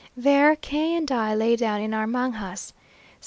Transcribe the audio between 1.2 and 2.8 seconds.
lay down in our mangas.